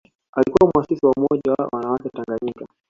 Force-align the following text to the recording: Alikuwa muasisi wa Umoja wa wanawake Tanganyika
Alikuwa 0.33 0.71
muasisi 0.75 1.05
wa 1.05 1.11
Umoja 1.17 1.51
wa 1.57 1.69
wanawake 1.73 2.09
Tanganyika 2.09 2.67